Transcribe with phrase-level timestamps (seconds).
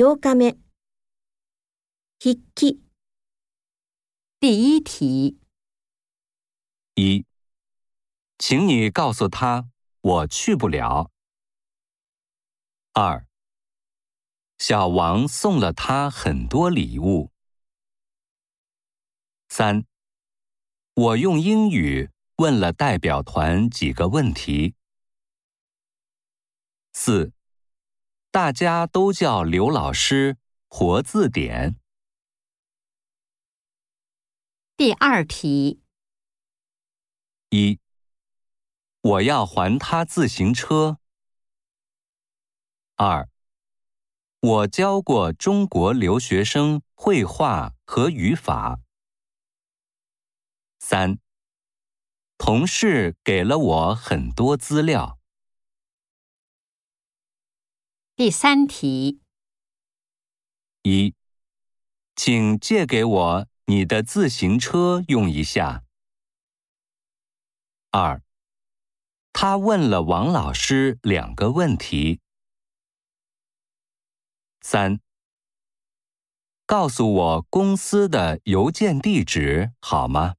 [0.00, 0.30] 第八
[2.18, 2.82] 筆記。
[4.40, 5.36] 第一题。
[6.94, 7.26] 一，
[8.38, 9.68] 请你告诉他，
[10.00, 11.10] 我去不了。
[12.94, 13.26] 二，
[14.58, 17.30] 小王送了他很多礼物。
[19.50, 19.84] 三，
[20.94, 24.74] 我用英语问了代表团几个问题。
[26.94, 27.34] 四。
[28.32, 30.36] 大家都叫刘老师
[30.70, 31.74] “活字典”。
[34.76, 35.80] 第二题：
[37.48, 37.80] 一，
[39.00, 40.98] 我要还他自行车；
[42.94, 43.28] 二，
[44.38, 48.78] 我教过中国留学生绘画和语法；
[50.78, 51.18] 三，
[52.38, 55.19] 同事给了我很多资料。
[58.20, 59.18] 第三题：
[60.82, 61.14] 一，
[62.14, 65.84] 请借给我你的自行车用一下。
[67.92, 68.20] 二，
[69.32, 72.20] 他问了王老师两个问题。
[74.60, 75.00] 三，
[76.66, 80.34] 告诉我公司的邮件地址好吗？